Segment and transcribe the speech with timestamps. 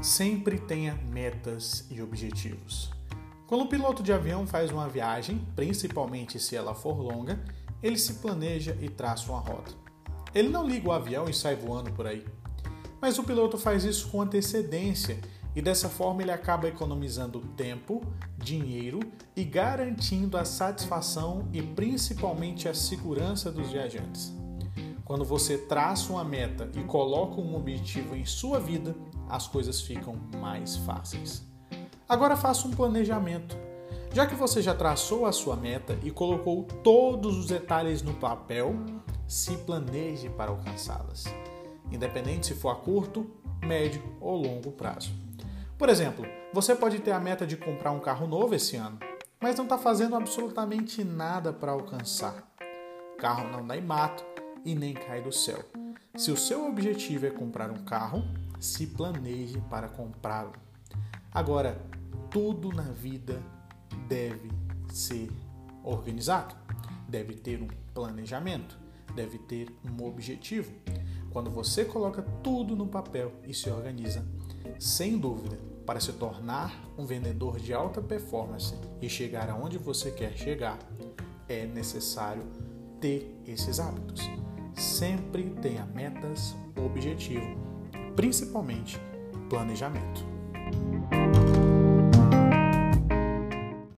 [0.00, 2.90] Sempre tenha metas e objetivos.
[3.48, 7.42] Quando o piloto de avião faz uma viagem, principalmente se ela for longa,
[7.82, 9.72] ele se planeja e traça uma rota.
[10.32, 12.24] Ele não liga o avião e sai voando por aí.
[13.00, 15.18] Mas o piloto faz isso com antecedência
[15.54, 18.00] e dessa forma ele acaba economizando tempo,
[18.36, 19.00] dinheiro
[19.34, 24.32] e garantindo a satisfação e principalmente a segurança dos viajantes.
[25.08, 28.94] Quando você traça uma meta e coloca um objetivo em sua vida,
[29.26, 31.42] as coisas ficam mais fáceis.
[32.06, 33.56] Agora faça um planejamento.
[34.12, 38.74] Já que você já traçou a sua meta e colocou todos os detalhes no papel,
[39.26, 41.24] se planeje para alcançá-las,
[41.90, 43.30] independente se for a curto,
[43.64, 45.10] médio ou longo prazo.
[45.78, 48.98] Por exemplo, você pode ter a meta de comprar um carro novo esse ano,
[49.40, 52.46] mas não está fazendo absolutamente nada para alcançar.
[53.18, 55.64] Carro não dá em mato e nem cai do céu.
[56.16, 58.24] Se o seu objetivo é comprar um carro,
[58.58, 60.52] se planeje para comprá-lo.
[61.32, 61.80] Agora,
[62.30, 63.40] tudo na vida
[64.08, 64.50] deve
[64.92, 65.30] ser
[65.84, 66.54] organizado,
[67.08, 68.78] deve ter um planejamento,
[69.14, 70.72] deve ter um objetivo.
[71.30, 74.26] Quando você coloca tudo no papel e se organiza,
[74.78, 80.36] sem dúvida, para se tornar um vendedor de alta performance e chegar aonde você quer
[80.36, 80.78] chegar,
[81.48, 82.44] é necessário
[83.00, 84.37] ter esses hábitos.
[84.78, 87.68] Sempre tenha metas, objetivo
[88.18, 88.98] principalmente
[89.48, 90.37] planejamento.